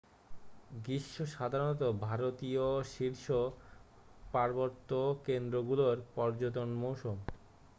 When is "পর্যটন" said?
6.15-6.69